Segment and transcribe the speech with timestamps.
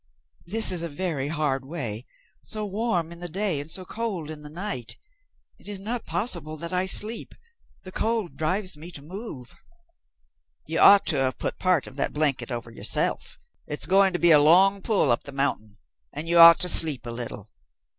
[0.47, 2.07] "This is a very hard way
[2.41, 4.97] so warm in the day and so cold in the night.
[5.59, 7.35] It is not possible that I sleep.
[7.83, 9.53] The cold drives me to move."
[10.65, 13.37] "You ought to have put part of that blanket over yourself.
[13.67, 15.77] It's going to be a long pull up the mountain,
[16.11, 17.51] and you ought to sleep a little.